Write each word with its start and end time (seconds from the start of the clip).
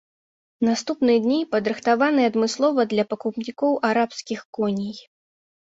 Наступныя 0.67 1.17
дні 1.25 1.37
падрыхтаваныя 1.51 2.31
адмыслова 2.31 2.87
для 2.95 3.05
пакупнікоў 3.13 3.79
арабскіх 3.91 4.39
коней. 4.61 4.95